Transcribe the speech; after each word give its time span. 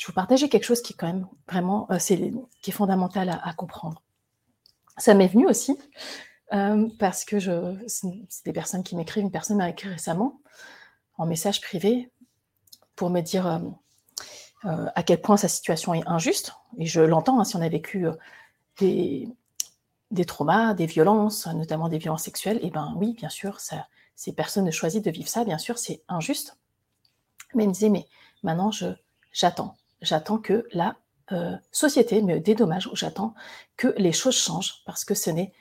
je 0.00 0.06
vous 0.06 0.14
partager 0.14 0.48
quelque 0.48 0.64
chose 0.64 0.80
qui 0.80 0.94
est 0.94 0.96
quand 0.96 1.08
même 1.08 1.28
vraiment, 1.46 1.86
euh, 1.90 1.98
qui 1.98 2.70
est 2.70 2.72
fondamental 2.72 3.28
à, 3.28 3.52
comprendre. 3.52 4.02
Ça 4.96 5.12
m'est 5.12 5.26
venu 5.26 5.46
aussi 5.46 5.78
euh, 6.54 6.88
parce 6.98 7.26
que 7.26 7.38
c'est 7.86 8.44
des 8.46 8.54
personnes 8.54 8.82
qui 8.82 8.96
m'écrivent. 8.96 9.24
Une 9.24 9.30
personne 9.30 9.58
m'a 9.58 9.68
écrit 9.68 9.90
récemment 9.90 10.40
en 11.18 11.26
message 11.26 11.60
privé 11.60 12.10
pour 12.96 13.10
me 13.10 13.20
dire 13.20 13.46
euh, 14.64 14.86
à 14.94 15.02
quel 15.02 15.20
point 15.20 15.36
sa 15.36 15.48
situation 15.48 15.92
est 15.92 16.06
injuste. 16.06 16.54
Et 16.78 16.86
je 16.86 17.02
l'entends, 17.02 17.38
hein, 17.38 17.44
si 17.44 17.56
on 17.56 17.60
a 17.60 17.68
vécu 17.68 18.06
des, 18.78 19.28
traumas, 20.26 20.72
des 20.72 20.86
violences, 20.86 21.46
notamment 21.46 21.90
des 21.90 21.98
violences 21.98 22.22
sexuelles, 22.22 22.56
et 22.62 22.68
eh 22.68 22.70
ben 22.70 22.94
oui, 22.96 23.12
bien 23.12 23.28
sûr, 23.28 23.60
ces 23.60 24.32
personnes 24.32 24.64
ne 24.64 24.70
choisissent 24.70 25.02
de 25.02 25.10
vivre 25.10 25.28
ça, 25.28 25.44
bien 25.44 25.58
sûr, 25.58 25.76
c'est 25.76 26.02
injuste. 26.08 26.56
Mais 27.54 27.64
il 27.64 27.68
me 27.68 27.74
disait, 27.74 27.90
mais 27.90 28.06
maintenant, 28.42 28.70
j'attends 29.30 29.76
j'attends 30.02 30.38
que 30.38 30.66
la 30.72 30.96
euh, 31.32 31.56
société 31.70 32.22
me 32.22 32.40
dédommage 32.40 32.86
ou 32.88 32.96
j'attends 32.96 33.34
que 33.76 33.88
les 33.96 34.12
choses 34.12 34.36
changent 34.36 34.82
parce 34.84 35.04
que 35.04 35.14
ce 35.14 35.30
n'est 35.30 35.52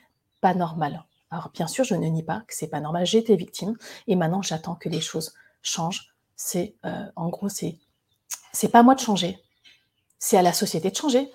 pas 0.42 0.54
normal. 0.54 1.06
Alors 1.32 1.50
bien 1.54 1.68
sûr, 1.68 1.84
je 1.84 1.96
ne 1.96 2.08
nie 2.08 2.24
pas 2.24 2.42
que 2.48 2.56
c'est 2.56 2.68
pas 2.68 2.80
normal. 2.80 3.06
J'ai 3.06 3.20
été 3.20 3.36
victime 3.36 3.78
et 4.08 4.16
maintenant 4.16 4.42
j'attends 4.42 4.76
que 4.76 4.90
les 4.90 5.02
choses 5.02 5.34
changent. 5.62 6.14
C'est 6.36 6.76
euh, 6.86 7.06
en 7.16 7.30
gros 7.30 7.50
c'est 7.50 7.78
c'est 8.52 8.70
pas 8.70 8.82
moi 8.82 8.96
de 8.96 9.00
changer, 9.00 9.40
c'est 10.18 10.38
à 10.38 10.42
la 10.42 10.54
société 10.54 10.90
de 10.90 10.96
changer, 10.96 11.32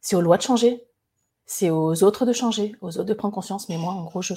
c'est 0.00 0.16
aux 0.16 0.20
lois 0.20 0.38
de 0.38 0.42
changer, 0.42 0.86
c'est 1.46 1.70
aux 1.70 2.02
autres 2.04 2.24
de 2.26 2.32
changer, 2.32 2.76
aux 2.80 2.98
autres 2.98 3.04
de 3.04 3.14
prendre 3.14 3.34
conscience. 3.34 3.68
Mais 3.68 3.76
moi, 3.76 3.92
en 3.92 4.04
gros, 4.04 4.22
je 4.22 4.34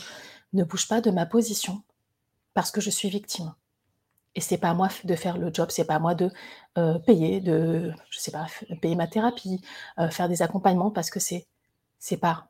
ne 0.53 0.63
bouge 0.63 0.87
pas 0.87 0.99
de 0.99 1.11
ma 1.11 1.25
position 1.25 1.83
parce 2.53 2.71
que 2.71 2.81
je 2.81 2.89
suis 2.89 3.09
victime. 3.09 3.53
Et 4.35 4.41
c'est 4.41 4.57
pas 4.57 4.69
à 4.69 4.73
moi 4.73 4.89
de 5.03 5.15
faire 5.15 5.37
le 5.37 5.53
job, 5.53 5.69
c'est 5.69 5.85
pas 5.85 5.95
à 5.95 5.99
moi 5.99 6.15
de 6.15 6.31
euh, 6.77 6.97
payer, 6.99 7.39
de, 7.39 7.93
je 8.09 8.19
sais 8.19 8.31
pas, 8.31 8.47
payer 8.81 8.95
ma 8.95 9.07
thérapie, 9.07 9.61
euh, 9.99 10.09
faire 10.09 10.27
des 10.27 10.41
accompagnements 10.41 10.89
parce 10.89 11.11
que 11.11 11.19
c'est, 11.19 11.47
c'est 11.99 12.17
pas 12.17 12.47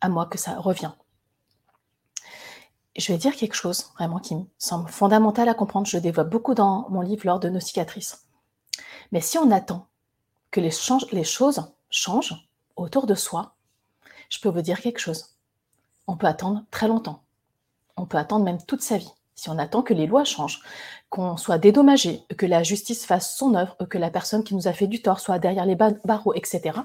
à 0.00 0.08
moi 0.08 0.26
que 0.26 0.36
ça 0.36 0.58
revient. 0.58 0.92
Je 2.96 3.10
vais 3.12 3.18
dire 3.18 3.34
quelque 3.34 3.54
chose 3.54 3.90
vraiment 3.94 4.18
qui 4.18 4.36
me 4.36 4.44
semble 4.58 4.88
fondamental 4.88 5.48
à 5.48 5.54
comprendre. 5.54 5.86
Je 5.86 5.98
développe 5.98 6.28
beaucoup 6.28 6.54
dans 6.54 6.88
mon 6.90 7.00
livre 7.00 7.26
Lors 7.26 7.40
de 7.40 7.48
nos 7.48 7.60
cicatrices. 7.60 8.26
Mais 9.12 9.20
si 9.20 9.38
on 9.38 9.50
attend 9.50 9.88
que 10.50 10.60
les 10.60 10.70
choses 10.70 11.74
changent 11.90 12.48
autour 12.76 13.06
de 13.06 13.14
soi, 13.14 13.56
je 14.28 14.38
peux 14.40 14.48
vous 14.48 14.62
dire 14.62 14.80
quelque 14.80 15.00
chose. 15.00 15.36
On 16.06 16.16
peut 16.16 16.26
attendre 16.26 16.64
très 16.70 16.86
longtemps. 16.86 17.24
On 17.96 18.06
peut 18.06 18.18
attendre 18.18 18.44
même 18.44 18.62
toute 18.62 18.82
sa 18.82 18.98
vie 18.98 19.12
si 19.34 19.50
on 19.50 19.58
attend 19.58 19.82
que 19.82 19.94
les 19.94 20.06
lois 20.06 20.24
changent, 20.24 20.62
qu'on 21.08 21.36
soit 21.36 21.58
dédommagé, 21.58 22.24
que 22.38 22.46
la 22.46 22.62
justice 22.62 23.06
fasse 23.06 23.36
son 23.36 23.54
œuvre, 23.54 23.76
que 23.88 23.98
la 23.98 24.10
personne 24.10 24.44
qui 24.44 24.54
nous 24.54 24.68
a 24.68 24.72
fait 24.72 24.86
du 24.86 25.02
tort 25.02 25.20
soit 25.20 25.38
derrière 25.38 25.66
les 25.66 25.76
barreaux, 25.76 26.34
etc., 26.34 26.80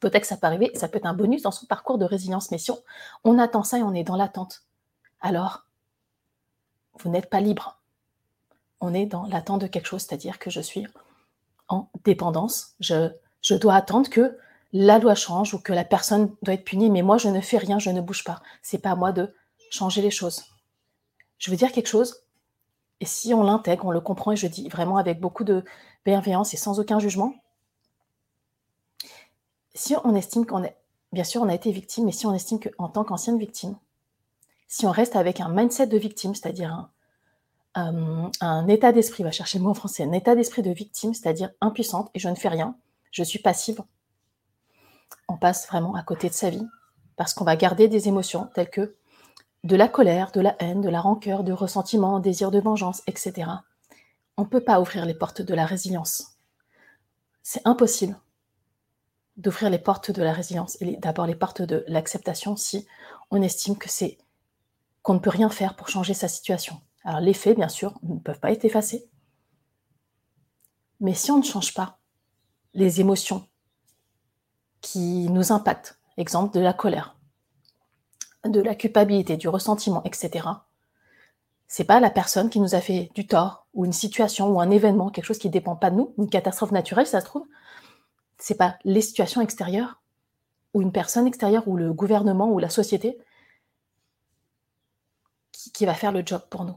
peut-être 0.00 0.22
que 0.22 0.28
ça 0.28 0.36
peut 0.36 0.46
arriver, 0.46 0.70
ça 0.74 0.88
peut 0.88 0.98
être 0.98 1.06
un 1.06 1.14
bonus 1.14 1.42
dans 1.42 1.50
son 1.50 1.66
parcours 1.66 1.98
de 1.98 2.04
résilience. 2.04 2.50
Mais 2.50 2.58
si 2.58 2.70
on, 3.24 3.38
attend 3.38 3.64
ça 3.64 3.78
et 3.78 3.82
on 3.82 3.94
est 3.94 4.04
dans 4.04 4.16
l'attente, 4.16 4.62
alors 5.20 5.64
vous 7.00 7.10
n'êtes 7.10 7.30
pas 7.30 7.40
libre. 7.40 7.80
On 8.80 8.94
est 8.94 9.06
dans 9.06 9.24
l'attente 9.24 9.60
de 9.62 9.66
quelque 9.66 9.86
chose, 9.86 10.02
c'est-à-dire 10.02 10.38
que 10.38 10.50
je 10.50 10.60
suis 10.60 10.86
en 11.68 11.88
dépendance. 12.04 12.74
Je, 12.80 13.10
dois 13.56 13.74
attendre 13.74 14.08
que 14.08 14.38
la 14.72 14.98
loi 14.98 15.14
change 15.14 15.54
ou 15.54 15.58
que 15.58 15.72
la 15.72 15.84
personne 15.84 16.34
doit 16.42 16.54
être 16.54 16.64
punie, 16.64 16.90
mais 16.90 17.02
moi 17.02 17.18
je 17.18 17.28
ne 17.28 17.40
fais 17.40 17.58
rien, 17.58 17.78
je 17.78 17.90
ne 17.90 18.00
bouge 18.00 18.22
pas. 18.22 18.42
C'est 18.62 18.78
pas 18.78 18.90
à 18.90 18.96
moi 18.96 19.12
de 19.12 19.34
changer 19.70 20.02
les 20.02 20.10
choses 20.10 20.44
je 21.38 21.50
veux 21.50 21.56
dire 21.56 21.72
quelque 21.72 21.86
chose, 21.86 22.22
et 23.00 23.06
si 23.06 23.32
on 23.32 23.42
l'intègre, 23.42 23.86
on 23.86 23.90
le 23.90 24.00
comprend, 24.00 24.32
et 24.32 24.36
je 24.36 24.46
dis 24.46 24.68
vraiment 24.68 24.96
avec 24.96 25.20
beaucoup 25.20 25.44
de 25.44 25.64
bienveillance 26.04 26.52
et 26.54 26.56
sans 26.56 26.80
aucun 26.80 26.98
jugement, 26.98 27.34
si 29.74 29.94
on 30.04 30.14
estime 30.14 30.44
qu'on 30.44 30.64
est, 30.64 30.76
bien 31.12 31.24
sûr, 31.24 31.42
on 31.42 31.48
a 31.48 31.54
été 31.54 31.70
victime, 31.70 32.06
mais 32.06 32.12
si 32.12 32.26
on 32.26 32.34
estime 32.34 32.58
qu'en 32.58 32.88
tant 32.88 33.04
qu'ancienne 33.04 33.38
victime, 33.38 33.76
si 34.66 34.86
on 34.86 34.90
reste 34.90 35.16
avec 35.16 35.40
un 35.40 35.48
mindset 35.48 35.86
de 35.86 35.96
victime, 35.96 36.34
c'est-à-dire 36.34 36.90
un, 37.74 38.30
un, 38.40 38.68
état 38.68 38.92
d'esprit, 38.92 39.22
va 39.22 39.30
chercher 39.30 39.58
le 39.58 39.64
mot 39.64 39.70
en 39.70 39.74
français, 39.74 40.02
un 40.02 40.12
état 40.12 40.34
d'esprit 40.34 40.62
de 40.62 40.70
victime, 40.70 41.14
c'est-à-dire 41.14 41.50
impuissante, 41.60 42.10
et 42.14 42.18
je 42.18 42.28
ne 42.28 42.34
fais 42.34 42.48
rien, 42.48 42.76
je 43.12 43.22
suis 43.22 43.38
passive, 43.38 43.82
on 45.28 45.36
passe 45.36 45.68
vraiment 45.68 45.94
à 45.94 46.02
côté 46.02 46.28
de 46.28 46.34
sa 46.34 46.50
vie, 46.50 46.66
parce 47.16 47.32
qu'on 47.32 47.44
va 47.44 47.56
garder 47.56 47.86
des 47.88 48.08
émotions 48.08 48.48
telles 48.54 48.70
que 48.70 48.96
de 49.64 49.76
la 49.76 49.88
colère, 49.88 50.30
de 50.32 50.40
la 50.40 50.56
haine, 50.60 50.80
de 50.80 50.88
la 50.88 51.00
rancœur, 51.00 51.44
de 51.44 51.52
ressentiment, 51.52 52.20
désir 52.20 52.50
de 52.50 52.60
vengeance, 52.60 53.02
etc. 53.06 53.50
On 54.36 54.42
ne 54.42 54.48
peut 54.48 54.62
pas 54.62 54.80
ouvrir 54.80 55.04
les 55.04 55.14
portes 55.14 55.42
de 55.42 55.54
la 55.54 55.66
résilience. 55.66 56.38
C'est 57.42 57.66
impossible 57.66 58.18
d'ouvrir 59.36 59.70
les 59.70 59.78
portes 59.78 60.10
de 60.10 60.22
la 60.22 60.32
résilience 60.32 60.76
et 60.80 60.96
d'abord 60.96 61.26
les 61.26 61.34
portes 61.34 61.62
de 61.62 61.84
l'acceptation 61.88 62.56
si 62.56 62.86
on 63.30 63.42
estime 63.42 63.76
que 63.76 63.88
c'est 63.88 64.18
qu'on 65.02 65.14
ne 65.14 65.18
peut 65.18 65.30
rien 65.30 65.48
faire 65.48 65.76
pour 65.76 65.88
changer 65.88 66.14
sa 66.14 66.28
situation. 66.28 66.80
Alors 67.04 67.20
les 67.20 67.34
faits, 67.34 67.56
bien 67.56 67.68
sûr, 67.68 67.98
ne 68.02 68.18
peuvent 68.18 68.40
pas 68.40 68.52
être 68.52 68.64
effacés. 68.64 69.08
Mais 71.00 71.14
si 71.14 71.30
on 71.30 71.38
ne 71.38 71.44
change 71.44 71.72
pas 71.74 71.98
les 72.74 73.00
émotions 73.00 73.48
qui 74.80 75.28
nous 75.30 75.52
impactent, 75.52 75.98
exemple 76.16 76.54
de 76.54 76.60
la 76.60 76.72
colère, 76.72 77.17
de 78.48 78.60
la 78.60 78.74
culpabilité, 78.74 79.36
du 79.36 79.48
ressentiment, 79.48 80.02
etc. 80.04 80.48
C'est 81.66 81.84
pas 81.84 82.00
la 82.00 82.10
personne 82.10 82.48
qui 82.48 82.60
nous 82.60 82.74
a 82.74 82.80
fait 82.80 83.10
du 83.14 83.26
tort 83.26 83.66
ou 83.74 83.84
une 83.84 83.92
situation 83.92 84.48
ou 84.48 84.60
un 84.60 84.70
événement, 84.70 85.10
quelque 85.10 85.26
chose 85.26 85.38
qui 85.38 85.48
ne 85.48 85.52
dépend 85.52 85.76
pas 85.76 85.90
de 85.90 85.96
nous, 85.96 86.14
une 86.16 86.30
catastrophe 86.30 86.72
naturelle, 86.72 87.06
ça 87.06 87.20
se 87.20 87.26
trouve. 87.26 87.46
C'est 88.38 88.56
pas 88.56 88.78
les 88.84 89.02
situations 89.02 89.42
extérieures 89.42 90.00
ou 90.72 90.82
une 90.82 90.92
personne 90.92 91.26
extérieure 91.26 91.68
ou 91.68 91.76
le 91.76 91.92
gouvernement 91.92 92.50
ou 92.50 92.58
la 92.58 92.70
société 92.70 93.18
qui, 95.52 95.84
va 95.84 95.94
faire 95.94 96.12
le 96.12 96.22
job 96.24 96.42
pour 96.50 96.64
nous. 96.64 96.76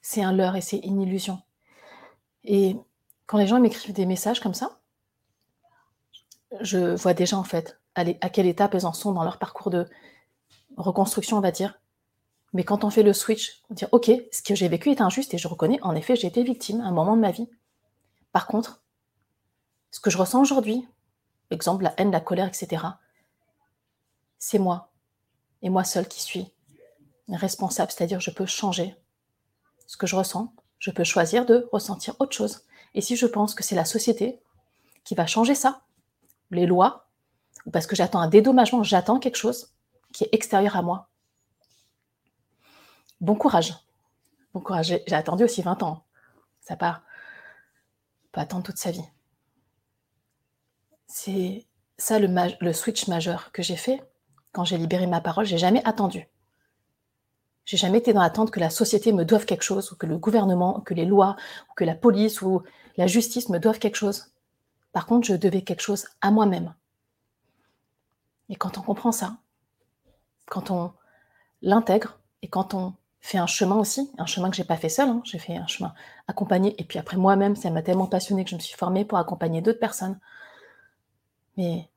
C'est 0.00 0.22
un 0.22 0.32
leurre 0.32 0.56
et 0.56 0.62
c'est 0.62 0.78
une 0.78 1.00
illusion. 1.00 1.40
Et 2.44 2.76
quand 3.26 3.38
les 3.38 3.46
gens 3.46 3.60
m'écrivent 3.60 3.94
des 3.94 4.06
messages 4.06 4.40
comme 4.40 4.54
ça, 4.54 4.78
je 6.60 6.96
vois 6.96 7.14
déjà 7.14 7.36
en 7.36 7.44
fait 7.44 7.78
à 7.94 8.30
quelle 8.30 8.46
étape 8.46 8.74
elles 8.74 8.86
en 8.86 8.92
sont 8.92 9.12
dans 9.12 9.24
leur 9.24 9.38
parcours 9.38 9.70
de 9.70 9.86
reconstruction, 10.82 11.38
on 11.38 11.40
va 11.40 11.50
dire. 11.50 11.80
Mais 12.52 12.64
quand 12.64 12.84
on 12.84 12.90
fait 12.90 13.02
le 13.02 13.12
switch, 13.12 13.62
on 13.70 13.74
dire, 13.74 13.88
OK, 13.92 14.10
ce 14.32 14.42
que 14.42 14.54
j'ai 14.54 14.68
vécu 14.68 14.90
est 14.90 15.00
injuste 15.00 15.34
et 15.34 15.38
je 15.38 15.48
reconnais, 15.48 15.78
en 15.82 15.94
effet, 15.94 16.16
j'ai 16.16 16.28
été 16.28 16.42
victime 16.42 16.80
à 16.80 16.84
un 16.84 16.92
moment 16.92 17.16
de 17.16 17.20
ma 17.20 17.30
vie. 17.30 17.48
Par 18.32 18.46
contre, 18.46 18.82
ce 19.90 20.00
que 20.00 20.10
je 20.10 20.18
ressens 20.18 20.40
aujourd'hui, 20.40 20.86
exemple, 21.50 21.84
la 21.84 21.94
haine, 21.98 22.10
la 22.10 22.20
colère, 22.20 22.48
etc., 22.48 22.84
c'est 24.38 24.58
moi, 24.58 24.92
et 25.62 25.70
moi 25.70 25.84
seul 25.84 26.06
qui 26.06 26.22
suis 26.22 26.52
responsable, 27.28 27.90
c'est-à-dire 27.90 28.20
je 28.20 28.30
peux 28.30 28.46
changer 28.46 28.94
ce 29.86 29.96
que 29.96 30.06
je 30.06 30.16
ressens, 30.16 30.52
je 30.78 30.90
peux 30.90 31.04
choisir 31.04 31.44
de 31.44 31.68
ressentir 31.72 32.14
autre 32.20 32.32
chose. 32.32 32.62
Et 32.94 33.00
si 33.00 33.16
je 33.16 33.26
pense 33.26 33.54
que 33.54 33.64
c'est 33.64 33.74
la 33.74 33.84
société 33.84 34.40
qui 35.04 35.14
va 35.14 35.26
changer 35.26 35.54
ça, 35.54 35.82
les 36.50 36.66
lois, 36.66 37.08
ou 37.66 37.70
parce 37.70 37.86
que 37.86 37.96
j'attends 37.96 38.20
un 38.20 38.28
dédommagement, 38.28 38.82
j'attends 38.82 39.18
quelque 39.18 39.36
chose, 39.36 39.72
qui 40.12 40.24
est 40.24 40.30
extérieur 40.32 40.76
à 40.76 40.82
moi. 40.82 41.08
Bon 43.20 43.34
courage. 43.34 43.74
Bon 44.54 44.60
courage. 44.60 44.98
J'ai 45.06 45.14
attendu 45.14 45.44
aussi 45.44 45.62
20 45.62 45.82
ans. 45.82 46.04
Ça 46.60 46.76
part. 46.76 47.02
On 48.24 48.28
peut 48.32 48.40
attendre 48.40 48.64
toute 48.64 48.78
sa 48.78 48.90
vie. 48.90 49.04
C'est 51.06 51.66
ça 51.96 52.18
le, 52.18 52.72
switch 52.72 53.08
majeur 53.08 53.50
que 53.52 53.62
j'ai 53.62 53.76
fait 53.76 54.02
quand 54.52 54.64
j'ai 54.64 54.78
libéré 54.78 55.06
ma 55.06 55.20
parole. 55.20 55.46
J'ai 55.46 55.58
jamais 55.58 55.82
attendu. 55.84 56.28
J'ai 57.64 57.76
jamais 57.76 57.98
été 57.98 58.12
dans 58.12 58.22
l'attente 58.22 58.50
que 58.50 58.60
la 58.60 58.70
société 58.70 59.12
me 59.12 59.24
doive 59.24 59.44
quelque 59.44 59.62
chose, 59.62 59.92
ou 59.92 59.96
que 59.96 60.06
le 60.06 60.16
gouvernement, 60.16 60.80
que 60.80 60.94
les 60.94 61.04
lois, 61.04 61.36
ou 61.70 61.74
que 61.74 61.84
la 61.84 61.94
police, 61.94 62.40
ou 62.40 62.62
la 62.96 63.06
justice 63.06 63.50
me 63.50 63.58
doivent 63.58 63.78
quelque 63.78 63.96
chose. 63.96 64.32
Par 64.92 65.06
contre, 65.06 65.26
je 65.26 65.34
devais 65.34 65.62
quelque 65.62 65.82
chose 65.82 66.06
à 66.22 66.30
moi-même. 66.30 66.74
Et 68.48 68.56
quand 68.56 68.78
on 68.78 68.82
comprend 68.82 69.12
ça, 69.12 69.36
quand 70.48 70.70
on 70.70 70.92
l'intègre 71.62 72.18
et 72.42 72.48
quand 72.48 72.74
on 72.74 72.94
fait 73.20 73.38
un 73.38 73.46
chemin 73.46 73.76
aussi, 73.76 74.10
un 74.18 74.26
chemin 74.26 74.50
que 74.50 74.56
j'ai 74.56 74.64
pas 74.64 74.76
fait 74.76 74.88
seul, 74.88 75.08
hein, 75.08 75.20
j'ai 75.24 75.38
fait 75.38 75.56
un 75.56 75.66
chemin 75.66 75.92
accompagné, 76.28 76.74
et 76.80 76.84
puis 76.84 76.98
après 76.98 77.16
moi-même, 77.16 77.56
ça 77.56 77.70
m'a 77.70 77.82
tellement 77.82 78.06
passionné 78.06 78.44
que 78.44 78.50
je 78.50 78.54
me 78.54 78.60
suis 78.60 78.76
formée 78.76 79.04
pour 79.04 79.18
accompagner 79.18 79.60
d'autres 79.60 79.80
personnes. 79.80 80.18
Mais 81.56 81.90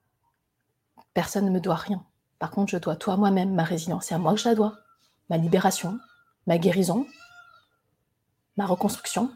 personne 1.13 1.45
ne 1.45 1.51
me 1.51 1.59
doit 1.59 1.75
rien. 1.75 2.03
Par 2.39 2.49
contre, 2.49 2.71
je 2.71 2.77
dois 2.77 2.95
toi 2.95 3.17
moi-même, 3.17 3.53
ma 3.53 3.63
résilience, 3.63 4.05
c'est 4.05 4.15
à 4.15 4.17
moi 4.17 4.33
que 4.33 4.39
je 4.39 4.49
la 4.49 4.55
dois. 4.55 4.73
Ma 5.29 5.37
libération, 5.37 5.99
ma 6.47 6.57
guérison, 6.57 7.05
ma 8.57 8.65
reconstruction. 8.65 9.31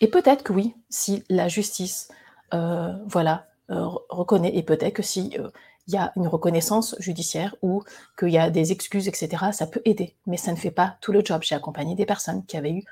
Et 0.00 0.08
peut-être 0.08 0.42
que 0.42 0.52
oui, 0.52 0.74
si 0.88 1.22
la 1.28 1.48
justice, 1.48 2.10
euh, 2.54 2.94
voilà, 3.06 3.46
euh, 3.70 3.86
reconnaît, 4.08 4.56
et 4.56 4.62
peut-être 4.62 4.94
que 4.94 5.02
si 5.02 5.36
euh, 5.38 5.50
il 5.86 5.94
y 5.94 5.96
a 5.96 6.12
une 6.16 6.26
reconnaissance 6.26 6.96
judiciaire 6.98 7.54
ou 7.62 7.82
qu'il 8.18 8.30
y 8.30 8.38
a 8.38 8.50
des 8.50 8.72
excuses, 8.72 9.08
etc., 9.08 9.44
ça 9.52 9.66
peut 9.66 9.82
aider. 9.84 10.14
Mais 10.26 10.36
ça 10.36 10.50
ne 10.50 10.56
fait 10.56 10.70
pas 10.70 10.96
tout 11.00 11.12
le 11.12 11.24
job. 11.24 11.42
J'ai 11.42 11.54
accompagné 11.54 11.94
des 11.94 12.06
personnes 12.06 12.44
qui 12.46 12.56
avaient 12.56 12.72
eu 12.72 12.84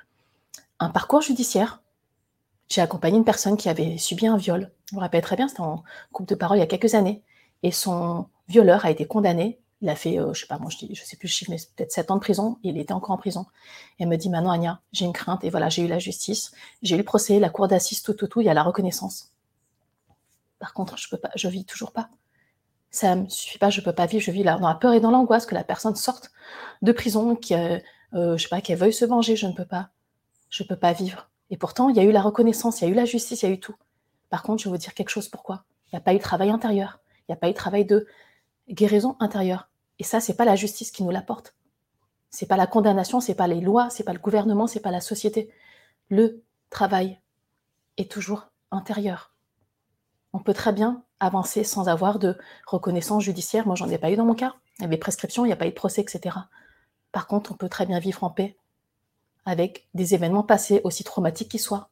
un 0.78 0.90
parcours 0.90 1.22
judiciaire 1.22 1.80
J'ai 2.68 2.80
accompagné 2.80 3.16
une 3.16 3.24
personne 3.24 3.56
qui 3.56 3.68
avait 3.68 3.98
subi 3.98 4.26
un 4.26 4.36
viol. 4.36 4.70
Je 4.90 4.96
me 4.96 5.00
rappelle 5.00 5.22
très 5.22 5.36
bien, 5.36 5.48
c'était 5.48 5.60
en 5.60 5.84
couple 6.12 6.30
de 6.30 6.34
parole 6.34 6.58
il 6.58 6.60
y 6.60 6.64
a 6.64 6.66
quelques 6.66 6.94
années. 6.94 7.22
Et 7.62 7.70
son 7.70 8.26
violeur 8.48 8.84
a 8.84 8.90
été 8.90 9.06
condamné. 9.06 9.58
Il 9.80 9.88
a 9.88 9.96
fait, 9.96 10.18
euh, 10.18 10.32
je 10.32 10.42
sais 10.42 10.46
pas, 10.46 10.58
moi 10.58 10.70
je 10.70 10.78
dis, 10.78 10.94
je 10.94 11.02
sais 11.02 11.16
plus 11.16 11.26
le 11.26 11.32
chiffre, 11.32 11.50
mais 11.50 11.58
peut-être 11.76 11.92
7 11.92 12.10
ans 12.10 12.16
de 12.16 12.20
prison. 12.20 12.58
Il 12.62 12.78
était 12.78 12.92
encore 12.92 13.12
en 13.12 13.16
prison. 13.16 13.46
Et 13.98 14.02
elle 14.02 14.08
me 14.08 14.16
dit, 14.16 14.28
maintenant, 14.30 14.52
Anya, 14.52 14.80
j'ai 14.92 15.04
une 15.04 15.12
crainte. 15.12 15.44
Et 15.44 15.50
voilà, 15.50 15.68
j'ai 15.68 15.82
eu 15.82 15.88
la 15.88 15.98
justice, 15.98 16.52
j'ai 16.82 16.94
eu 16.94 16.98
le 16.98 17.04
procès, 17.04 17.38
la 17.40 17.50
cour 17.50 17.68
d'assises, 17.68 18.02
tout, 18.02 18.14
tout, 18.14 18.28
tout. 18.28 18.40
Il 18.40 18.46
y 18.46 18.50
a 18.50 18.54
la 18.54 18.62
reconnaissance. 18.62 19.32
Par 20.58 20.72
contre, 20.74 20.96
je 20.98 21.08
peux 21.08 21.16
pas, 21.16 21.30
je 21.34 21.48
vis 21.48 21.64
toujours 21.64 21.92
pas. 21.92 22.08
Ça 22.92 23.16
me 23.16 23.28
suffit 23.28 23.58
pas, 23.58 23.70
je 23.70 23.80
peux 23.80 23.92
pas 23.92 24.06
vivre. 24.06 24.22
Je 24.22 24.30
vis 24.30 24.44
là 24.44 24.58
dans 24.58 24.68
la 24.68 24.74
peur 24.74 24.92
et 24.92 25.00
dans 25.00 25.10
l'angoisse 25.10 25.46
que 25.46 25.54
la 25.54 25.64
personne 25.64 25.96
sorte 25.96 26.30
de 26.82 26.92
prison, 26.92 27.34
qui, 27.34 27.54
euh, 27.54 27.80
je 28.12 28.36
sais 28.36 28.48
pas, 28.48 28.60
qu'elle 28.60 28.78
veuille 28.78 28.92
se 28.92 29.04
venger. 29.04 29.34
Je 29.34 29.46
ne 29.46 29.52
peux 29.52 29.64
pas, 29.64 29.88
je 30.50 30.62
peux 30.62 30.76
pas 30.76 30.92
vivre. 30.92 31.28
Et 31.50 31.56
pourtant, 31.56 31.88
il 31.88 31.96
y 31.96 32.00
a 32.00 32.04
eu 32.04 32.12
la 32.12 32.22
reconnaissance, 32.22 32.80
il 32.80 32.84
y 32.84 32.86
a 32.88 32.90
eu 32.90 32.94
la 32.94 33.04
justice, 33.04 33.42
il 33.42 33.48
y 33.48 33.48
a 33.48 33.52
eu 33.52 33.58
tout. 33.60 33.74
Par 34.30 34.42
contre, 34.42 34.62
je 34.62 34.68
vais 34.68 34.70
vous 34.70 34.78
dire 34.78 34.94
quelque 34.94 35.08
chose. 35.08 35.28
Pourquoi? 35.28 35.64
Il 35.86 35.96
n'y 35.96 35.98
a 35.98 36.00
pas 36.00 36.14
eu 36.14 36.18
de 36.18 36.22
travail 36.22 36.50
intérieur. 36.50 37.00
Il 37.20 37.32
n'y 37.32 37.34
a 37.34 37.36
pas 37.36 37.48
eu 37.48 37.52
de 37.52 37.56
travail 37.56 37.84
de 37.84 38.06
guérison 38.68 39.16
intérieure. 39.20 39.68
Et 39.98 40.04
ça, 40.04 40.20
c'est 40.20 40.36
pas 40.36 40.44
la 40.44 40.56
justice 40.56 40.90
qui 40.90 41.02
nous 41.02 41.10
l'apporte. 41.10 41.54
C'est 42.30 42.46
pas 42.46 42.56
la 42.56 42.66
condamnation, 42.66 43.20
c'est 43.20 43.34
pas 43.34 43.46
les 43.46 43.60
lois, 43.60 43.90
c'est 43.90 44.04
pas 44.04 44.14
le 44.14 44.18
gouvernement, 44.18 44.66
c'est 44.66 44.80
pas 44.80 44.90
la 44.90 45.02
société. 45.02 45.50
Le 46.08 46.42
travail 46.70 47.20
est 47.98 48.10
toujours 48.10 48.48
intérieur. 48.70 49.31
On 50.32 50.38
peut 50.38 50.54
très 50.54 50.72
bien 50.72 51.02
avancer 51.20 51.64
sans 51.64 51.88
avoir 51.88 52.18
de 52.18 52.38
reconnaissance 52.66 53.22
judiciaire. 53.22 53.66
Moi, 53.66 53.76
j'en 53.76 53.88
ai 53.88 53.98
pas 53.98 54.10
eu 54.10 54.16
dans 54.16 54.24
mon 54.24 54.34
cas. 54.34 54.54
Il 54.78 54.82
y 54.82 54.84
avait 54.86 54.96
prescription, 54.96 55.44
il 55.44 55.48
n'y 55.48 55.52
a 55.52 55.56
pas 55.56 55.66
eu 55.66 55.70
de 55.70 55.74
procès, 55.74 56.00
etc. 56.00 56.36
Par 57.12 57.26
contre, 57.26 57.52
on 57.52 57.54
peut 57.54 57.68
très 57.68 57.86
bien 57.86 57.98
vivre 57.98 58.24
en 58.24 58.30
paix 58.30 58.56
avec 59.44 59.88
des 59.94 60.14
événements 60.14 60.42
passés, 60.42 60.80
aussi 60.84 61.04
traumatiques 61.04 61.50
qu'ils 61.50 61.60
soient. 61.60 61.90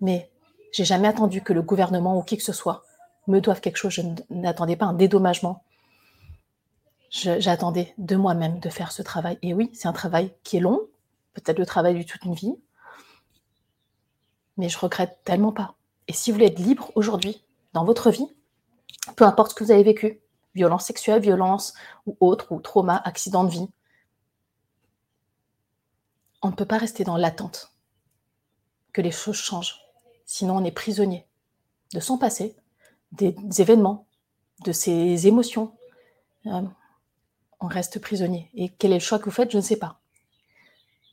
Mais 0.00 0.30
j'ai 0.72 0.84
jamais 0.84 1.08
attendu 1.08 1.42
que 1.42 1.52
le 1.52 1.62
gouvernement 1.62 2.18
ou 2.18 2.22
qui 2.22 2.36
que 2.36 2.42
ce 2.42 2.52
soit 2.52 2.84
me 3.28 3.40
doive 3.40 3.60
quelque 3.60 3.76
chose. 3.76 3.92
Je 3.92 4.02
n'attendais 4.30 4.76
pas 4.76 4.86
un 4.86 4.94
dédommagement. 4.94 5.62
J'attendais 7.10 7.94
de 7.98 8.16
moi-même 8.16 8.58
de 8.58 8.68
faire 8.68 8.90
ce 8.90 9.02
travail. 9.02 9.38
Et 9.42 9.54
oui, 9.54 9.70
c'est 9.74 9.86
un 9.86 9.92
travail 9.92 10.34
qui 10.44 10.56
est 10.56 10.60
long, 10.60 10.80
peut-être 11.34 11.58
le 11.58 11.66
travail 11.66 11.98
de 11.98 12.02
toute 12.02 12.24
une 12.24 12.34
vie, 12.34 12.54
mais 14.56 14.68
je 14.68 14.78
regrette 14.78 15.18
tellement 15.24 15.52
pas. 15.52 15.74
Et 16.08 16.12
si 16.12 16.30
vous 16.30 16.36
voulez 16.36 16.46
être 16.46 16.58
libre 16.58 16.90
aujourd'hui, 16.94 17.44
dans 17.72 17.84
votre 17.84 18.10
vie, 18.10 18.26
peu 19.16 19.24
importe 19.24 19.50
ce 19.50 19.54
que 19.54 19.64
vous 19.64 19.70
avez 19.70 19.82
vécu, 19.82 20.20
violence 20.54 20.84
sexuelle, 20.84 21.22
violence 21.22 21.74
ou 22.06 22.16
autre, 22.20 22.52
ou 22.52 22.60
trauma, 22.60 23.00
accident 23.04 23.44
de 23.44 23.50
vie, 23.50 23.68
on 26.42 26.48
ne 26.48 26.54
peut 26.54 26.66
pas 26.66 26.78
rester 26.78 27.04
dans 27.04 27.16
l'attente 27.16 27.72
que 28.92 29.00
les 29.00 29.10
choses 29.10 29.36
changent. 29.36 29.80
Sinon, 30.26 30.56
on 30.56 30.64
est 30.64 30.72
prisonnier 30.72 31.26
de 31.94 32.00
son 32.00 32.18
passé, 32.18 32.56
des, 33.12 33.34
événements, 33.58 34.06
de 34.64 34.72
ses 34.72 35.26
émotions. 35.26 35.76
Euh, 36.46 36.62
on 37.60 37.66
reste 37.66 38.00
prisonnier. 38.00 38.50
Et 38.54 38.70
quel 38.70 38.92
est 38.92 38.96
le 38.96 39.00
choix 39.00 39.18
que 39.18 39.26
vous 39.26 39.30
faites 39.30 39.50
Je 39.50 39.56
ne 39.56 39.62
sais 39.62 39.76
pas. 39.76 40.00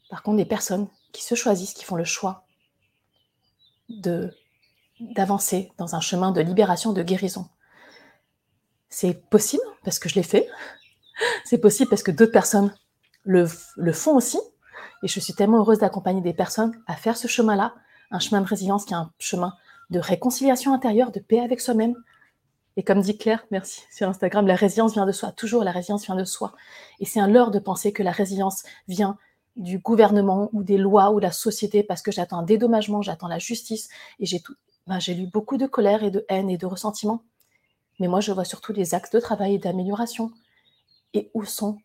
Par 0.10 0.24
contre, 0.24 0.38
des 0.38 0.46
personnes 0.46 0.88
qui 1.12 1.24
se 1.24 1.36
choisissent, 1.36 1.74
qui 1.74 1.86
font 1.86 1.96
le 1.96 2.06
choix 2.06 2.46
de 3.90 4.34
d'avancer 5.00 5.72
dans 5.78 5.96
un 5.96 6.02
chemin 6.02 6.32
de 6.32 6.42
libération, 6.42 6.94
de 6.94 7.04
guérison. 7.04 7.48
C'est 8.90 9.14
possible 9.30 9.64
parce 9.84 10.00
que 10.00 10.10
je 10.10 10.16
l'ai 10.16 10.24
fait. 10.24 10.48
C'est 11.46 11.58
possible 11.58 11.90
parce 11.90 12.04
que 12.04 12.12
d'autres 12.12 12.32
personnes 12.32 12.74
le, 13.24 13.48
le 13.78 13.94
font 13.94 14.16
aussi. 14.16 14.40
Et 15.04 15.08
je 15.08 15.20
suis 15.20 15.34
tellement 15.34 15.60
heureuse 15.60 15.80
d'accompagner 15.80 16.22
des 16.22 16.34
personnes 16.34 16.78
à 16.88 16.96
faire 16.96 17.18
ce 17.18 17.28
chemin-là, 17.28 17.74
un 18.12 18.20
chemin 18.20 18.42
de 18.42 18.48
résilience 18.48 18.86
qui 18.86 18.94
est 18.94 18.98
un 18.98 19.12
chemin 19.20 19.54
de 19.90 20.00
réconciliation 20.00 20.74
intérieure, 20.74 21.12
de 21.12 21.20
paix 21.20 21.40
avec 21.40 21.62
soi-même. 21.62 21.96
Et 22.78 22.84
comme 22.84 23.02
dit 23.02 23.18
Claire, 23.18 23.46
merci, 23.52 23.84
sur 23.92 24.08
Instagram, 24.08 24.48
la 24.48 24.56
résilience 24.56 24.94
vient 24.94 25.06
de 25.06 25.12
soi. 25.12 25.32
Toujours, 25.32 25.64
la 25.64 25.72
résilience 25.72 26.06
vient 26.06 26.16
de 26.16 26.24
soi. 26.24 26.54
Et 27.00 27.06
c'est 27.06 27.20
un 27.20 27.28
leurre 27.28 27.52
de 27.52 27.60
penser 27.60 27.92
que 27.92 28.04
la 28.04 28.12
résilience 28.12 28.64
vient 28.88 29.18
du 29.56 29.80
gouvernement 29.80 30.50
ou 30.54 30.64
des 30.64 30.78
lois 30.78 31.12
ou 31.12 31.20
de 31.20 31.26
la 31.26 31.32
société 31.32 31.84
parce 31.84 32.02
que 32.02 32.12
j'attends 32.12 32.40
un 32.40 32.44
dédommagement, 32.44 33.02
j'attends 33.02 33.28
la 33.28 33.40
justice. 33.40 33.90
Et 34.20 34.26
j'ai 34.26 34.40
tout, 34.40 34.56
ben, 34.88 35.00
j'ai 35.00 35.14
lu 35.14 35.28
beaucoup 35.28 35.58
de 35.58 35.68
colère 35.68 36.04
et 36.04 36.12
de 36.12 36.26
haine 36.30 36.50
et 36.50 36.58
de 36.58 36.66
ressentiment. 36.66 37.24
Mais 38.00 38.08
moi, 38.08 38.22
je 38.22 38.32
vois 38.32 38.46
surtout 38.46 38.74
les 38.74 38.94
axes 38.96 39.12
de 39.12 39.20
travail 39.20 39.56
et 39.56 39.60
d'amélioration. 39.60 40.32
Et 41.14 41.30
où 41.34 41.44
sont 41.46 41.78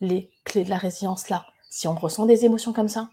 les 0.00 0.30
clés 0.44 0.64
de 0.64 0.70
la 0.70 0.78
résilience 0.78 1.28
là? 1.28 1.46
Si 1.68 1.86
on 1.86 1.94
ressent 1.94 2.26
des 2.26 2.44
émotions 2.44 2.72
comme 2.72 2.88
ça, 2.88 3.10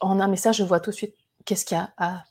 en 0.00 0.20
un 0.20 0.28
message, 0.28 0.56
je 0.56 0.64
vois 0.64 0.80
tout 0.80 0.90
de 0.90 0.96
suite 0.96 1.14
qu'est-ce 1.44 1.64
qu'il 1.64 1.76
y 1.76 1.80
a 1.80 1.92
à 1.96 2.24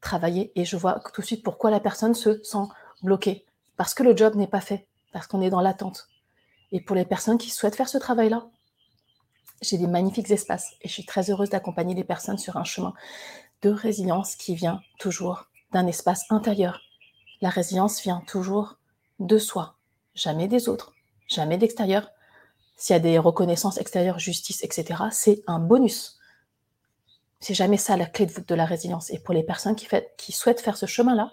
travailler 0.00 0.52
et 0.54 0.64
je 0.64 0.76
vois 0.76 1.00
tout 1.14 1.20
de 1.20 1.26
suite 1.26 1.42
pourquoi 1.42 1.70
la 1.70 1.80
personne 1.80 2.14
se 2.14 2.42
sent 2.42 2.68
bloquée. 3.02 3.46
Parce 3.76 3.94
que 3.94 4.02
le 4.02 4.16
job 4.16 4.34
n'est 4.34 4.46
pas 4.46 4.60
fait, 4.60 4.86
parce 5.12 5.26
qu'on 5.26 5.42
est 5.42 5.50
dans 5.50 5.60
l'attente. 5.60 6.08
Et 6.72 6.80
pour 6.80 6.96
les 6.96 7.04
personnes 7.04 7.38
qui 7.38 7.50
souhaitent 7.50 7.76
faire 7.76 7.88
ce 7.88 7.98
travail-là, 7.98 8.46
j'ai 9.62 9.78
des 9.78 9.86
magnifiques 9.86 10.30
espaces 10.30 10.74
et 10.82 10.88
je 10.88 10.92
suis 10.92 11.06
très 11.06 11.30
heureuse 11.30 11.50
d'accompagner 11.50 11.94
les 11.94 12.04
personnes 12.04 12.38
sur 12.38 12.56
un 12.56 12.64
chemin 12.64 12.92
de 13.62 13.70
résilience 13.70 14.36
qui 14.36 14.54
vient 14.54 14.80
toujours 14.98 15.46
d'un 15.72 15.86
espace 15.86 16.24
intérieur. 16.30 16.80
La 17.40 17.48
résilience 17.48 18.00
vient 18.02 18.22
toujours 18.26 18.78
de 19.18 19.38
soi, 19.38 19.76
jamais 20.14 20.48
des 20.48 20.68
autres, 20.68 20.92
jamais 21.28 21.58
d'extérieur. 21.58 22.10
S'il 22.76 22.94
y 22.94 22.96
a 22.96 23.00
des 23.00 23.18
reconnaissances 23.18 23.78
extérieures, 23.78 24.18
justice, 24.18 24.62
etc., 24.62 25.04
c'est 25.10 25.42
un 25.46 25.58
bonus. 25.58 26.18
C'est 27.40 27.54
jamais 27.54 27.76
ça 27.76 27.96
la 27.96 28.06
clé 28.06 28.26
de 28.26 28.54
la 28.54 28.64
résilience. 28.64 29.10
Et 29.10 29.18
pour 29.18 29.34
les 29.34 29.42
personnes 29.42 29.76
qui 29.76 30.32
souhaitent 30.32 30.60
faire 30.60 30.76
ce 30.76 30.86
chemin-là, 30.86 31.32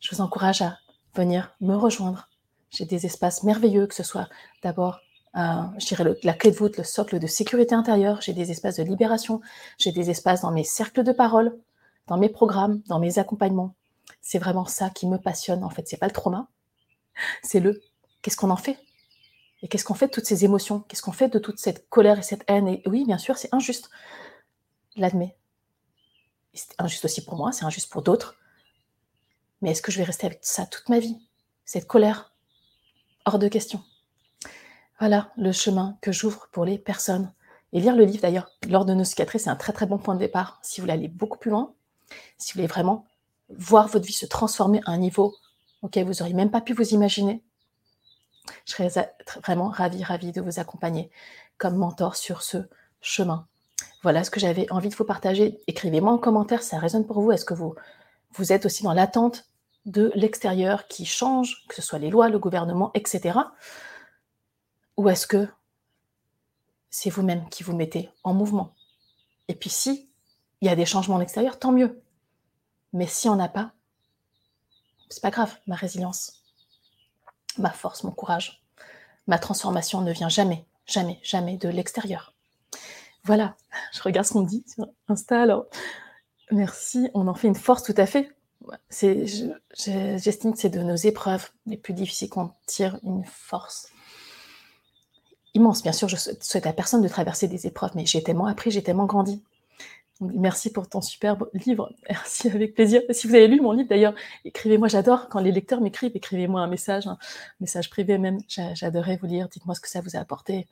je 0.00 0.14
vous 0.14 0.20
encourage 0.20 0.62
à 0.62 0.78
venir 1.14 1.54
me 1.60 1.74
rejoindre. 1.74 2.28
J'ai 2.70 2.84
des 2.84 3.06
espaces 3.06 3.42
merveilleux, 3.42 3.86
que 3.86 3.94
ce 3.94 4.02
soit 4.02 4.28
d'abord, 4.62 5.00
euh, 5.36 5.62
je 5.78 5.86
dirais, 5.86 6.04
la 6.22 6.32
clé 6.32 6.50
de 6.50 6.56
voûte, 6.56 6.76
le 6.76 6.84
socle 6.84 7.18
de 7.18 7.26
sécurité 7.26 7.74
intérieure. 7.74 8.20
J'ai 8.20 8.32
des 8.32 8.50
espaces 8.50 8.76
de 8.76 8.82
libération. 8.84 9.40
J'ai 9.78 9.92
des 9.92 10.10
espaces 10.10 10.42
dans 10.42 10.52
mes 10.52 10.64
cercles 10.64 11.02
de 11.02 11.12
parole, 11.12 11.58
dans 12.06 12.16
mes 12.16 12.28
programmes, 12.28 12.82
dans 12.86 12.98
mes 12.98 13.18
accompagnements. 13.18 13.74
C'est 14.20 14.38
vraiment 14.38 14.66
ça 14.66 14.90
qui 14.90 15.06
me 15.06 15.18
passionne. 15.18 15.64
En 15.64 15.70
fait, 15.70 15.88
c'est 15.88 15.96
pas 15.96 16.06
le 16.06 16.12
trauma, 16.12 16.48
c'est 17.42 17.60
le 17.60 17.80
qu'est-ce 18.22 18.36
qu'on 18.36 18.50
en 18.50 18.56
fait? 18.56 18.78
Et 19.62 19.68
qu'est-ce 19.68 19.84
qu'on 19.84 19.94
fait 19.94 20.08
de 20.08 20.12
toutes 20.12 20.26
ces 20.26 20.44
émotions? 20.44 20.80
Qu'est-ce 20.80 21.02
qu'on 21.02 21.12
fait 21.12 21.28
de 21.28 21.38
toute 21.38 21.58
cette 21.58 21.88
colère 21.88 22.18
et 22.18 22.22
cette 22.22 22.44
haine? 22.48 22.68
Et 22.68 22.82
oui, 22.86 23.04
bien 23.06 23.18
sûr, 23.18 23.38
c'est 23.38 23.52
injuste 23.52 23.90
l'admets. 24.96 25.36
C'est 26.52 26.74
injuste 26.78 27.04
aussi 27.06 27.24
pour 27.24 27.36
moi, 27.36 27.50
c'est 27.52 27.64
injuste 27.64 27.90
pour 27.90 28.02
d'autres. 28.02 28.36
Mais 29.62 29.70
est-ce 29.70 29.82
que 29.82 29.90
je 29.90 29.98
vais 29.98 30.04
rester 30.04 30.26
avec 30.26 30.40
ça 30.42 30.66
toute 30.66 30.88
ma 30.88 30.98
vie? 30.98 31.18
Cette 31.64 31.86
colère? 31.86 32.34
Hors 33.24 33.38
de 33.38 33.48
question. 33.48 33.82
Voilà 35.06 35.30
le 35.36 35.52
chemin 35.52 35.98
que 36.00 36.12
j'ouvre 36.12 36.48
pour 36.50 36.64
les 36.64 36.78
personnes. 36.78 37.30
Et 37.74 37.80
lire 37.80 37.94
le 37.94 38.06
livre 38.06 38.22
d'ailleurs, 38.22 38.48
lors 38.70 38.86
de 38.86 38.94
nos 38.94 39.04
cicatrices, 39.04 39.44
c'est 39.44 39.50
un 39.50 39.54
très 39.54 39.74
très 39.74 39.84
bon 39.84 39.98
point 39.98 40.14
de 40.14 40.18
départ. 40.18 40.58
Si 40.62 40.80
vous 40.80 40.84
voulez 40.84 40.94
aller 40.94 41.08
beaucoup 41.08 41.36
plus 41.36 41.50
loin, 41.50 41.74
si 42.38 42.52
vous 42.52 42.56
voulez 42.56 42.68
vraiment 42.68 43.04
voir 43.50 43.86
votre 43.86 44.06
vie 44.06 44.14
se 44.14 44.24
transformer 44.24 44.80
à 44.86 44.92
un 44.92 44.96
niveau 44.96 45.34
auquel 45.82 46.06
vous 46.06 46.14
n'auriez 46.20 46.32
même 46.32 46.50
pas 46.50 46.62
pu 46.62 46.72
vous 46.72 46.94
imaginer, 46.94 47.44
je 48.64 48.72
serais 48.72 48.88
vraiment 49.42 49.68
ravie, 49.68 50.02
ravie 50.02 50.32
de 50.32 50.40
vous 50.40 50.58
accompagner 50.58 51.10
comme 51.58 51.76
mentor 51.76 52.16
sur 52.16 52.40
ce 52.40 52.56
chemin. 53.02 53.46
Voilà 54.02 54.24
ce 54.24 54.30
que 54.30 54.40
j'avais 54.40 54.72
envie 54.72 54.88
de 54.88 54.94
vous 54.94 55.04
partager. 55.04 55.60
Écrivez-moi 55.66 56.14
en 56.14 56.18
commentaire 56.18 56.62
si 56.62 56.70
ça 56.70 56.78
résonne 56.78 57.06
pour 57.06 57.20
vous. 57.20 57.30
Est-ce 57.30 57.44
que 57.44 57.52
vous, 57.52 57.74
vous 58.32 58.54
êtes 58.54 58.64
aussi 58.64 58.82
dans 58.82 58.94
l'attente 58.94 59.50
de 59.84 60.10
l'extérieur 60.14 60.88
qui 60.88 61.04
change, 61.04 61.66
que 61.68 61.74
ce 61.74 61.82
soit 61.82 61.98
les 61.98 62.08
lois, 62.08 62.30
le 62.30 62.38
gouvernement, 62.38 62.90
etc. 62.94 63.40
Ou 64.96 65.08
est-ce 65.08 65.26
que 65.26 65.48
c'est 66.90 67.10
vous-même 67.10 67.48
qui 67.48 67.62
vous 67.62 67.74
mettez 67.74 68.10
en 68.22 68.34
mouvement? 68.34 68.74
Et 69.48 69.54
puis 69.54 69.70
si 69.70 70.08
il 70.60 70.68
y 70.68 70.70
a 70.70 70.76
des 70.76 70.86
changements 70.86 71.16
à 71.16 71.18
l'extérieur, 71.18 71.58
tant 71.58 71.72
mieux. 71.72 72.00
Mais 72.92 73.06
si 73.06 73.28
on 73.28 73.36
n'a 73.36 73.48
pas, 73.48 73.72
c'est 75.10 75.20
pas 75.20 75.30
grave. 75.30 75.54
Ma 75.66 75.74
résilience, 75.74 76.42
ma 77.58 77.70
force, 77.70 78.04
mon 78.04 78.12
courage, 78.12 78.62
ma 79.26 79.38
transformation 79.38 80.00
ne 80.00 80.12
vient 80.12 80.28
jamais, 80.28 80.64
jamais, 80.86 81.20
jamais 81.22 81.56
de 81.56 81.68
l'extérieur. 81.68 82.34
Voilà, 83.24 83.56
je 83.92 84.02
regarde 84.02 84.26
ce 84.26 84.32
qu'on 84.32 84.42
dit 84.42 84.64
sur 84.66 84.86
Insta. 85.08 85.42
Alors, 85.42 85.66
merci, 86.50 87.10
on 87.14 87.26
en 87.26 87.34
fait 87.34 87.48
une 87.48 87.54
force 87.54 87.82
tout 87.82 87.94
à 87.96 88.06
fait. 88.06 88.30
J'estime 88.90 90.52
que 90.52 90.58
c'est 90.58 90.70
de 90.70 90.82
nos 90.82 90.96
épreuves 90.96 91.50
les 91.66 91.76
plus 91.76 91.94
difficiles 91.94 92.30
qu'on 92.30 92.52
tire 92.66 92.98
une 93.02 93.24
force 93.24 93.88
immense. 95.54 95.82
Bien 95.82 95.92
sûr, 95.92 96.08
je 96.08 96.16
souhaite 96.16 96.66
à 96.66 96.72
personne 96.72 97.02
de 97.02 97.08
traverser 97.08 97.48
des 97.48 97.66
épreuves, 97.66 97.92
mais 97.94 98.06
j'ai 98.06 98.22
tellement 98.22 98.46
appris, 98.46 98.70
j'ai 98.70 98.82
tellement 98.82 99.06
grandi. 99.06 99.42
merci 100.20 100.72
pour 100.72 100.88
ton 100.88 101.00
superbe 101.00 101.48
livre. 101.54 101.92
Merci, 102.08 102.48
avec 102.48 102.74
plaisir. 102.74 103.02
Si 103.10 103.26
vous 103.26 103.34
avez 103.34 103.48
lu 103.48 103.60
mon 103.60 103.72
livre, 103.72 103.88
d'ailleurs, 103.88 104.14
écrivez-moi. 104.44 104.88
J'adore 104.88 105.28
quand 105.28 105.40
les 105.40 105.52
lecteurs 105.52 105.80
m'écrivent. 105.80 106.12
Écrivez-moi 106.14 106.60
un 106.60 106.68
message, 106.68 107.06
un 107.06 107.18
message 107.60 107.90
privé 107.90 108.18
même. 108.18 108.40
J'adorerais 108.48 109.18
vous 109.20 109.26
lire. 109.26 109.48
Dites-moi 109.48 109.74
ce 109.74 109.80
que 109.80 109.88
ça 109.88 110.00
vous 110.00 110.16
a 110.16 110.20
apporté. 110.20 110.66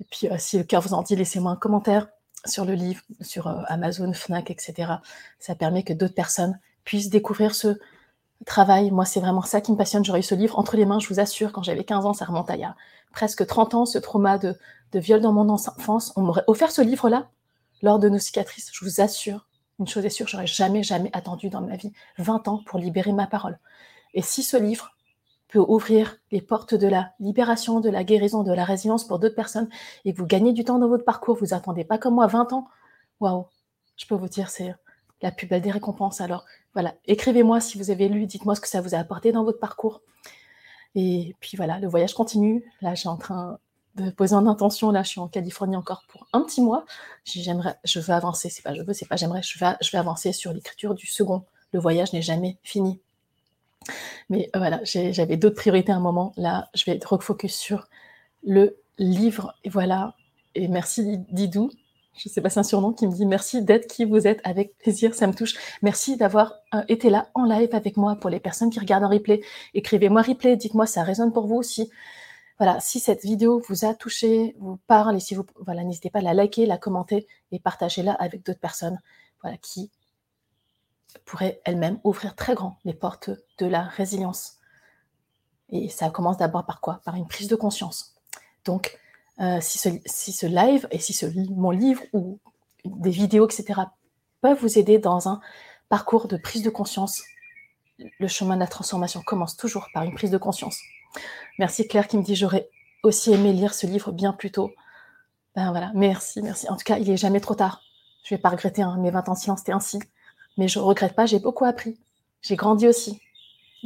Et 0.00 0.04
puis, 0.10 0.28
euh, 0.28 0.36
si 0.38 0.58
le 0.58 0.64
cœur 0.64 0.82
vous 0.82 0.94
en 0.94 1.02
dit, 1.02 1.16
laissez-moi 1.16 1.52
un 1.52 1.56
commentaire. 1.56 2.08
sur 2.46 2.64
le 2.64 2.74
livre, 2.74 3.02
sur 3.22 3.46
euh, 3.46 3.62
Amazon, 3.68 4.12
Fnac, 4.12 4.50
etc. 4.50 4.92
Ça 5.38 5.54
permet 5.54 5.82
que 5.82 5.94
d'autres 5.94 6.14
personnes 6.14 6.58
puissent 6.84 7.08
découvrir 7.08 7.54
ce 7.54 7.78
travail. 8.44 8.90
Moi, 8.90 9.04
c'est 9.04 9.20
vraiment 9.20 9.42
ça 9.42 9.60
qui 9.60 9.72
me 9.72 9.76
passionne. 9.76 10.04
J'aurais 10.04 10.20
eu 10.20 10.24
ce 10.24 10.34
livre 10.34 10.58
entre 10.58 10.76
les 10.76 10.86
mains, 10.86 10.98
je 10.98 11.08
vous 11.08 11.20
assure, 11.20 11.52
quand 11.52 11.62
j'avais 11.62 11.84
15 11.84 12.06
ans, 12.06 12.12
ça 12.12 12.24
remonte 12.24 12.50
à 12.50 12.56
il 12.56 12.60
y 12.60 12.64
a 12.64 12.76
presque 13.12 13.46
30 13.46 13.74
ans, 13.74 13.86
ce 13.86 13.98
trauma 13.98 14.38
de, 14.38 14.56
viol 14.92 15.20
dans 15.20 15.32
mon 15.32 15.48
enfance. 15.48 16.12
On 16.14 16.22
m'aurait 16.22 16.44
offert 16.46 16.70
ce 16.70 16.82
livre-là 16.82 17.28
lors 17.82 17.98
de 17.98 18.08
nos 18.08 18.18
cicatrices. 18.18 18.70
Je 18.72 18.84
vous 18.84 19.00
assure, 19.00 19.48
une 19.80 19.88
chose 19.88 20.04
est 20.04 20.10
sûre, 20.10 20.28
j'aurais 20.28 20.46
jamais, 20.46 20.84
jamais 20.84 21.10
attendu 21.12 21.48
dans 21.48 21.60
ma 21.60 21.76
vie 21.76 21.92
20 22.18 22.46
ans 22.46 22.60
pour 22.64 22.78
libérer 22.78 23.12
ma 23.12 23.26
parole. 23.26 23.58
Et 24.14 24.22
si 24.22 24.44
ce 24.44 24.56
livre 24.56 24.94
peut 25.48 25.64
ouvrir 25.66 26.16
les 26.30 26.40
portes 26.40 26.74
de 26.74 26.86
la 26.86 27.12
libération, 27.18 27.80
de 27.80 27.90
la 27.90 28.04
guérison, 28.04 28.44
de 28.44 28.52
la 28.52 28.64
résilience 28.64 29.04
pour 29.04 29.18
d'autres 29.18 29.34
personnes 29.34 29.68
et 30.04 30.12
que 30.12 30.18
vous 30.18 30.26
gagnez 30.26 30.52
du 30.52 30.64
temps 30.64 30.78
dans 30.78 30.88
votre 30.88 31.04
parcours, 31.04 31.36
vous 31.36 31.54
attendez 31.54 31.84
pas 31.84 31.98
comme 31.98 32.14
moi 32.14 32.28
20 32.28 32.52
ans, 32.52 32.68
waouh, 33.18 33.46
je 33.96 34.06
peux 34.06 34.14
vous 34.14 34.28
dire, 34.28 34.48
c'est 34.48 34.74
la 35.24 35.32
plus 35.32 35.46
belle 35.46 35.62
des 35.62 35.70
récompenses. 35.70 36.20
Alors 36.20 36.44
voilà, 36.74 36.94
écrivez-moi 37.06 37.58
si 37.60 37.78
vous 37.78 37.90
avez 37.90 38.08
lu, 38.08 38.26
dites-moi 38.26 38.54
ce 38.54 38.60
que 38.60 38.68
ça 38.68 38.82
vous 38.82 38.94
a 38.94 38.98
apporté 38.98 39.32
dans 39.32 39.42
votre 39.42 39.58
parcours. 39.58 40.02
Et 40.94 41.34
puis 41.40 41.56
voilà, 41.56 41.80
le 41.80 41.88
voyage 41.88 42.12
continue. 42.12 42.62
Là, 42.82 42.94
j'ai 42.94 43.08
en 43.08 43.16
train 43.16 43.58
de 43.96 44.10
poser 44.10 44.34
en 44.34 44.46
intention. 44.46 44.90
Là, 44.92 45.02
je 45.02 45.08
suis 45.08 45.20
en 45.20 45.28
Californie 45.28 45.76
encore 45.76 46.04
pour 46.08 46.28
un 46.34 46.42
petit 46.42 46.60
mois. 46.60 46.84
J'aimerais, 47.24 47.76
je 47.84 48.00
veux 48.00 48.12
avancer. 48.12 48.50
C'est 48.50 48.62
pas 48.62 48.74
je 48.74 48.82
veux, 48.82 48.92
c'est 48.92 49.08
pas 49.08 49.16
j'aimerais. 49.16 49.42
Je 49.42 49.58
vais, 49.58 49.98
avancer 49.98 50.32
sur 50.32 50.52
l'écriture 50.52 50.94
du 50.94 51.06
second. 51.06 51.44
Le 51.72 51.80
voyage 51.80 52.12
n'est 52.12 52.22
jamais 52.22 52.58
fini. 52.62 53.00
Mais 54.28 54.50
euh, 54.54 54.58
voilà, 54.58 54.80
j'avais 54.84 55.38
d'autres 55.38 55.56
priorités 55.56 55.90
à 55.90 55.96
un 55.96 56.00
moment. 56.00 56.34
Là, 56.36 56.68
je 56.74 56.84
vais 56.84 57.00
refocus 57.02 57.54
sur 57.54 57.88
le 58.42 58.76
livre. 58.98 59.54
Et 59.64 59.70
voilà. 59.70 60.14
Et 60.54 60.68
merci 60.68 61.18
Didou. 61.30 61.70
Je 62.16 62.28
sais 62.28 62.40
pas, 62.40 62.48
c'est 62.48 62.60
un 62.60 62.64
surnom 62.64 62.92
qui 62.92 63.06
me 63.06 63.12
dit 63.12 63.26
merci 63.26 63.62
d'être 63.62 63.88
qui 63.88 64.04
vous 64.04 64.26
êtes 64.26 64.40
avec 64.44 64.78
plaisir, 64.78 65.14
ça 65.14 65.26
me 65.26 65.34
touche. 65.34 65.54
Merci 65.82 66.16
d'avoir 66.16 66.54
euh, 66.74 66.82
été 66.88 67.10
là 67.10 67.28
en 67.34 67.44
live 67.44 67.70
avec 67.72 67.96
moi 67.96 68.16
pour 68.16 68.30
les 68.30 68.40
personnes 68.40 68.70
qui 68.70 68.78
regardent 68.78 69.04
en 69.04 69.08
replay. 69.08 69.42
Écrivez-moi 69.74 70.22
replay, 70.22 70.56
dites-moi 70.56 70.86
ça 70.86 71.02
résonne 71.02 71.32
pour 71.32 71.46
vous 71.46 71.56
aussi. 71.56 71.90
Voilà, 72.58 72.78
si 72.78 73.00
cette 73.00 73.22
vidéo 73.22 73.60
vous 73.68 73.84
a 73.84 73.94
touché, 73.94 74.54
vous 74.60 74.78
parle, 74.86 75.16
et 75.16 75.20
si 75.20 75.34
vous, 75.34 75.44
voilà, 75.56 75.82
n'hésitez 75.82 76.08
pas 76.08 76.20
à 76.20 76.22
la 76.22 76.34
liker, 76.34 76.66
la 76.66 76.78
commenter 76.78 77.26
et 77.50 77.58
partagez-la 77.58 78.12
avec 78.12 78.46
d'autres 78.46 78.60
personnes, 78.60 79.00
voilà, 79.42 79.56
qui 79.56 79.90
pourraient 81.24 81.60
elles-mêmes 81.64 81.98
ouvrir 82.04 82.36
très 82.36 82.54
grand 82.54 82.78
les 82.84 82.94
portes 82.94 83.30
de 83.58 83.66
la 83.66 83.82
résilience. 83.82 84.58
Et 85.70 85.88
ça 85.88 86.10
commence 86.10 86.36
d'abord 86.36 86.64
par 86.64 86.80
quoi? 86.80 87.00
Par 87.04 87.16
une 87.16 87.26
prise 87.26 87.48
de 87.48 87.56
conscience. 87.56 88.14
Donc, 88.64 88.98
euh, 89.40 89.58
si, 89.60 89.78
ce, 89.78 90.46
live 90.46 90.86
et 90.90 90.98
si 90.98 91.12
ce, 91.12 91.26
mon 91.50 91.70
livre 91.70 92.02
ou 92.12 92.38
des 92.84 93.10
vidéos, 93.10 93.46
etc., 93.46 93.80
peuvent 94.40 94.58
vous 94.60 94.78
aider 94.78 94.98
dans 94.98 95.28
un 95.28 95.40
parcours 95.88 96.28
de 96.28 96.36
prise 96.36 96.62
de 96.62 96.70
conscience, 96.70 97.22
le 97.98 98.28
chemin 98.28 98.54
de 98.54 98.60
la 98.60 98.66
transformation 98.66 99.22
commence 99.22 99.56
toujours 99.56 99.88
par 99.92 100.04
une 100.04 100.14
prise 100.14 100.30
de 100.30 100.38
conscience. 100.38 100.78
Merci 101.58 101.86
Claire 101.86 102.08
qui 102.08 102.16
me 102.16 102.22
dit 102.22 102.34
j'aurais 102.34 102.68
aussi 103.02 103.32
aimé 103.32 103.52
lire 103.52 103.74
ce 103.74 103.86
livre 103.86 104.12
bien 104.12 104.32
plus 104.32 104.50
tôt. 104.50 104.72
Ben 105.54 105.70
voilà, 105.70 105.92
merci, 105.94 106.42
merci. 106.42 106.68
En 106.68 106.76
tout 106.76 106.84
cas, 106.84 106.98
il 106.98 107.08
est 107.10 107.16
jamais 107.16 107.40
trop 107.40 107.54
tard. 107.54 107.80
Je 108.24 108.34
vais 108.34 108.40
pas 108.40 108.48
regretter, 108.48 108.82
hein, 108.82 108.96
mes 108.98 109.10
20 109.10 109.28
ans 109.28 109.34
de 109.34 109.38
silence, 109.38 109.60
c'était 109.60 109.72
ainsi. 109.72 109.98
Mais 110.56 110.66
je 110.68 110.78
regrette 110.78 111.14
pas, 111.14 111.26
j'ai 111.26 111.38
beaucoup 111.38 111.64
appris. 111.64 111.98
J'ai 112.42 112.56
grandi 112.56 112.88
aussi. 112.88 113.20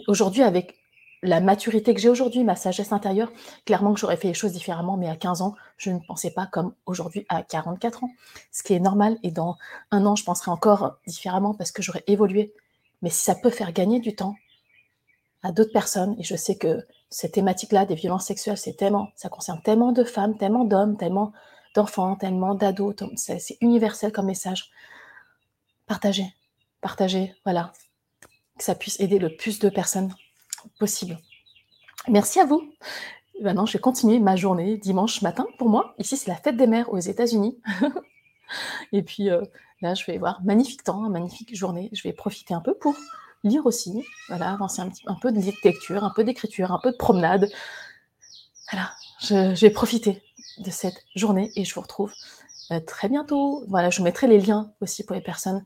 Aujourd'hui, 0.07 0.43
avec 0.43 0.77
la 1.23 1.41
maturité 1.41 1.95
que 1.95 2.01
j'ai 2.01 2.09
aujourd'hui, 2.09 2.45
ma 2.45 2.55
sagesse 2.55 2.93
intérieure, 2.93 3.33
clairement 3.65 3.93
que 3.93 4.01
j'aurais 4.01 4.17
fait 4.17 4.29
les 4.29 4.35
choses 4.35 4.53
différemment, 4.53 4.97
mais 4.97 5.09
à 5.09 5.17
15 5.17 5.43
ans, 5.43 5.55
je 5.77 5.91
ne 5.91 5.99
pensais 5.99 6.31
pas 6.31 6.47
comme 6.47 6.75
aujourd'hui 6.87 7.27
à 7.29 7.43
44 7.43 8.05
ans, 8.05 8.11
ce 8.53 8.63
qui 8.63 8.75
est 8.75 8.81
normal. 8.81 9.19
Et 9.23 9.31
dans 9.31 9.57
un 9.91 10.07
an, 10.07 10.15
je 10.15 10.25
penserai 10.25 10.51
encore 10.51 10.99
différemment 11.07 11.55
parce 11.55 11.73
que 11.73 11.83
j'aurais 11.83 12.05
évolué. 12.07 12.55
Mais 13.03 13.11
si 13.11 13.25
ça 13.25 13.35
peut 13.35 13.51
faire 13.51 13.73
gagner 13.73 14.01
du 14.01 14.15
temps 14.15 14.37
à 15.43 15.53
d'autres 15.53 15.73
personnes, 15.73 16.15
et 16.19 16.23
je 16.23 16.37
sais 16.37 16.57
que 16.57 16.87
cette 17.11 17.33
thématique-là 17.33 17.87
des 17.87 17.95
violences 17.95 18.27
sexuelles, 18.27 18.59
c'est 18.59 18.77
tellement, 18.77 19.09
ça 19.17 19.29
concerne 19.29 19.61
tellement 19.63 19.93
de 19.93 20.05
femmes, 20.05 20.37
tellement 20.37 20.65
d'hommes, 20.65 20.97
tellement 20.97 21.33
d'enfants, 21.75 22.17
tellement 22.17 22.55
d'ados, 22.55 22.95
c'est 23.17 23.57
universel 23.61 24.13
comme 24.13 24.27
message. 24.27 24.71
Partagez, 25.87 26.27
partagez, 26.81 27.35
voilà, 27.45 27.73
que 28.59 28.65
ça 28.65 28.75
puisse 28.75 28.99
aider 29.01 29.19
le 29.19 29.37
plus 29.37 29.59
de 29.59 29.69
personnes 29.69 30.13
possible. 30.79 31.19
Merci 32.09 32.41
à 32.41 32.45
vous. 32.45 32.63
Maintenant, 33.41 33.67
je 33.67 33.75
vais 33.75 33.79
continuer 33.79 34.19
ma 34.19 34.37
journée 34.37 34.77
dimanche 34.77 35.23
matin 35.23 35.47
pour 35.59 35.69
moi. 35.69 35.95
Ici, 35.99 36.17
c'est 36.17 36.31
la 36.31 36.37
fête 36.37 36.57
des 36.57 36.67
mères 36.67 36.93
aux 36.93 36.99
États-Unis. 36.99 37.59
Et 38.93 39.03
puis 39.03 39.31
euh, 39.31 39.43
là, 39.81 39.95
je 39.95 40.05
vais 40.07 40.19
voir 40.19 40.43
magnifique 40.43 40.83
temps, 40.83 41.09
magnifique 41.09 41.55
journée. 41.55 41.91
Je 41.93 42.03
vais 42.03 42.13
profiter 42.13 42.55
un 42.55 42.61
peu 42.61 42.75
pour 42.75 42.97
lire 43.45 43.67
aussi, 43.67 44.05
voilà, 44.29 44.53
avancer 44.53 44.81
un, 44.81 44.89
petit, 44.89 45.03
un 45.07 45.15
peu 45.15 45.31
de 45.31 45.41
lecture, 45.63 46.03
un 46.03 46.11
peu 46.11 46.25
d'écriture, 46.25 46.73
un 46.73 46.81
peu 46.83 46.91
de 46.91 46.97
promenade. 46.97 47.49
Voilà, 48.73 48.91
je, 49.21 49.61
vais 49.61 49.71
profiter 49.71 50.23
de 50.59 50.71
cette 50.71 51.05
journée 51.15 51.53
et 51.55 51.65
je 51.65 51.75
vous 51.75 51.81
retrouve 51.81 52.13
euh, 52.73 52.81
très 52.81 53.09
bientôt. 53.09 53.65
Voilà, 53.69 53.91
je 53.91 53.99
vous 53.99 54.05
mettrai 54.05 54.27
les 54.27 54.41
liens 54.41 54.73
aussi 54.81 55.05
pour 55.05 55.15
les 55.15 55.23
personnes 55.23 55.65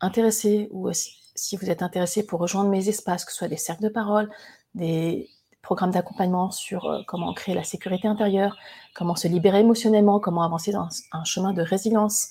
intéressées 0.00 0.68
ou 0.72 0.88
aussi 0.88 1.21
si 1.34 1.56
vous 1.56 1.70
êtes 1.70 1.82
intéressé 1.82 2.26
pour 2.26 2.40
rejoindre 2.40 2.70
mes 2.70 2.88
espaces, 2.88 3.24
que 3.24 3.32
ce 3.32 3.38
soit 3.38 3.48
des 3.48 3.56
cercles 3.56 3.84
de 3.84 3.88
parole, 3.88 4.30
des 4.74 5.28
programmes 5.62 5.92
d'accompagnement 5.92 6.50
sur 6.50 6.86
euh, 6.86 7.02
comment 7.06 7.32
créer 7.32 7.54
la 7.54 7.64
sécurité 7.64 8.08
intérieure, 8.08 8.56
comment 8.94 9.14
se 9.14 9.28
libérer 9.28 9.60
émotionnellement, 9.60 10.20
comment 10.20 10.42
avancer 10.42 10.72
dans 10.72 10.88
un 11.12 11.24
chemin 11.24 11.52
de 11.52 11.62
résilience, 11.62 12.30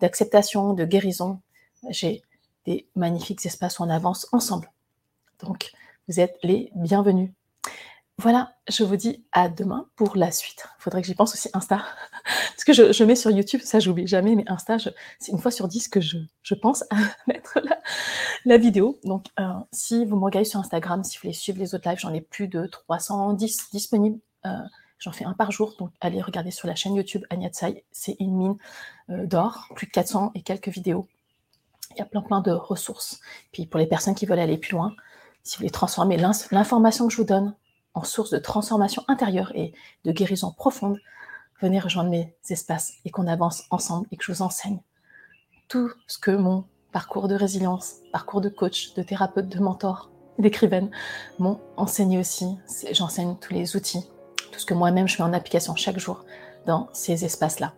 d'acceptation, 0.00 0.74
de 0.74 0.84
guérison, 0.84 1.40
j'ai 1.88 2.22
des 2.66 2.86
magnifiques 2.94 3.44
espaces 3.46 3.78
où 3.78 3.84
on 3.84 3.90
avance 3.90 4.28
ensemble. 4.32 4.70
Donc, 5.42 5.72
vous 6.08 6.20
êtes 6.20 6.36
les 6.42 6.70
bienvenus. 6.74 7.30
Voilà, 8.18 8.54
je 8.68 8.84
vous 8.84 8.96
dis 8.96 9.24
à 9.32 9.48
demain 9.48 9.88
pour 9.96 10.16
la 10.16 10.30
suite. 10.30 10.66
Faudrait 10.78 11.00
que 11.00 11.06
j'y 11.08 11.14
pense 11.14 11.32
aussi 11.32 11.48
Insta. 11.54 11.78
Parce 12.50 12.64
que 12.64 12.72
je, 12.72 13.04
mets 13.04 13.16
sur 13.16 13.30
YouTube, 13.30 13.60
ça 13.64 13.80
j'oublie 13.80 14.06
jamais, 14.06 14.36
mais 14.36 14.44
Insta, 14.46 14.76
c'est 15.18 15.32
une 15.32 15.38
fois 15.38 15.50
sur 15.50 15.66
dix 15.66 15.88
que 15.88 16.00
je, 16.00 16.54
pense 16.54 16.84
à 16.90 16.96
mettre 17.26 17.58
la, 18.44 18.58
vidéo. 18.58 18.98
Donc, 19.04 19.26
euh, 19.40 19.44
si 19.72 20.04
vous 20.04 20.16
me 20.16 20.24
regardez 20.24 20.48
sur 20.48 20.60
Instagram, 20.60 21.02
si 21.04 21.16
vous 21.16 21.22
voulez 21.22 21.32
suivre 21.32 21.58
les 21.58 21.74
autres 21.74 21.88
lives, 21.88 21.98
j'en 21.98 22.12
ai 22.12 22.20
plus 22.20 22.48
de 22.48 22.66
310 22.66 23.70
disponibles. 23.72 24.20
Euh, 24.44 24.50
j'en 24.98 25.12
fais 25.12 25.24
un 25.24 25.32
par 25.32 25.50
jour, 25.50 25.74
donc 25.78 25.90
allez 26.00 26.20
regarder 26.20 26.50
sur 26.50 26.68
la 26.68 26.74
chaîne 26.74 26.94
YouTube 26.94 27.24
Agnat 27.30 27.50
c'est 27.90 28.16
une 28.20 28.36
mine 28.36 28.56
euh, 29.10 29.26
d'or, 29.26 29.66
plus 29.74 29.86
de 29.86 29.92
400 29.92 30.32
et 30.34 30.42
quelques 30.42 30.68
vidéos. 30.68 31.08
Il 31.92 31.98
y 31.98 32.02
a 32.02 32.04
plein 32.04 32.22
plein 32.22 32.40
de 32.40 32.52
ressources. 32.52 33.20
Puis 33.52 33.66
pour 33.66 33.80
les 33.80 33.86
personnes 33.86 34.14
qui 34.14 34.26
veulent 34.26 34.38
aller 34.38 34.58
plus 34.58 34.72
loin, 34.72 34.94
si 35.42 35.56
vous 35.56 35.62
voulez 35.62 35.70
transformer 35.70 36.16
l'information 36.16 37.08
que 37.08 37.12
je 37.12 37.16
vous 37.16 37.24
donne 37.24 37.54
en 37.94 38.04
source 38.04 38.30
de 38.30 38.38
transformation 38.38 39.04
intérieure 39.08 39.52
et 39.54 39.72
de 40.04 40.12
guérison 40.12 40.52
profonde, 40.52 40.98
venez 41.60 41.78
rejoindre 41.78 42.10
mes 42.10 42.34
espaces 42.48 42.94
et 43.04 43.10
qu'on 43.10 43.26
avance 43.26 43.64
ensemble 43.70 44.06
et 44.10 44.16
que 44.16 44.24
je 44.24 44.32
vous 44.32 44.42
enseigne 44.42 44.80
tout 45.68 45.90
ce 46.06 46.18
que 46.18 46.30
mon 46.30 46.64
parcours 46.92 47.28
de 47.28 47.34
résilience, 47.34 47.94
parcours 48.12 48.42
de 48.42 48.50
coach, 48.50 48.92
de 48.94 49.02
thérapeute, 49.02 49.48
de 49.48 49.58
mentor, 49.58 50.10
d'écrivaine 50.38 50.90
m'ont 51.38 51.60
enseigné 51.76 52.18
aussi. 52.18 52.58
J'enseigne 52.90 53.36
tous 53.40 53.54
les 53.54 53.76
outils, 53.76 54.04
tout 54.52 54.60
ce 54.60 54.66
que 54.66 54.74
moi-même 54.74 55.08
je 55.08 55.16
mets 55.16 55.28
en 55.28 55.32
application 55.32 55.74
chaque 55.74 55.98
jour 55.98 56.24
dans 56.66 56.88
ces 56.92 57.24
espaces-là. 57.24 57.72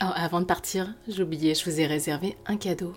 avant 0.00 0.40
de 0.40 0.46
partir, 0.46 0.94
oublié, 1.20 1.54
je 1.54 1.68
vous 1.68 1.80
ai 1.80 1.86
réservé 1.86 2.38
un 2.46 2.56
cadeau. 2.56 2.94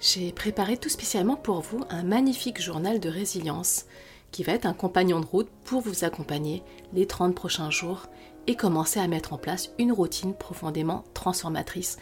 J'ai 0.00 0.32
préparé 0.32 0.76
tout 0.76 0.90
spécialement 0.90 1.36
pour 1.36 1.60
vous 1.60 1.84
un 1.88 2.02
magnifique 2.02 2.60
journal 2.60 3.00
de 3.00 3.08
résilience 3.08 3.86
qui 4.30 4.42
va 4.42 4.52
être 4.52 4.66
un 4.66 4.74
compagnon 4.74 5.20
de 5.20 5.26
route 5.26 5.50
pour 5.64 5.80
vous 5.80 6.04
accompagner 6.04 6.62
les 6.92 7.06
30 7.06 7.34
prochains 7.34 7.70
jours 7.70 8.06
et 8.46 8.56
commencer 8.56 9.00
à 9.00 9.08
mettre 9.08 9.32
en 9.32 9.38
place 9.38 9.70
une 9.78 9.92
routine 9.92 10.34
profondément 10.34 11.04
transformatrice 11.14 11.98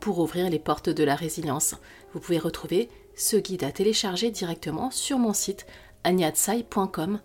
pour 0.00 0.18
ouvrir 0.18 0.50
les 0.50 0.58
portes 0.58 0.90
de 0.90 1.04
la 1.04 1.14
résilience. 1.14 1.76
Vous 2.12 2.20
pouvez 2.20 2.38
retrouver 2.38 2.88
ce 3.16 3.36
guide 3.36 3.64
à 3.64 3.72
télécharger 3.72 4.30
directement 4.30 4.90
sur 4.90 5.18
mon 5.18 5.32
site 5.32 5.66
agnatsai.com 6.04 7.20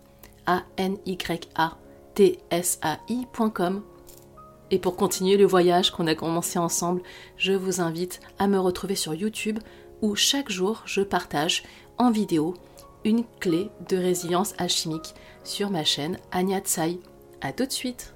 a 0.46 0.62
n. 0.76 0.96
Et 4.72 4.78
pour 4.78 4.96
continuer 4.96 5.36
le 5.36 5.46
voyage 5.46 5.90
qu'on 5.90 6.06
a 6.06 6.14
commencé 6.14 6.58
ensemble, 6.58 7.02
je 7.36 7.52
vous 7.52 7.80
invite 7.80 8.20
à 8.38 8.46
me 8.46 8.58
retrouver 8.58 8.94
sur 8.94 9.14
YouTube 9.14 9.58
où 10.00 10.14
chaque 10.16 10.50
jour 10.50 10.82
je 10.86 11.02
partage 11.02 11.62
en 11.98 12.10
vidéo 12.10 12.54
une 13.04 13.24
clé 13.40 13.70
de 13.88 13.96
résilience 13.96 14.54
alchimique 14.58 15.14
sur 15.44 15.70
ma 15.70 15.84
chaîne 15.84 16.18
Tsai. 16.60 16.98
A 17.40 17.52
tout 17.52 17.66
de 17.66 17.72
suite 17.72 18.14